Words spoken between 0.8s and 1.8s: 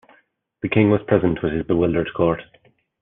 was present with his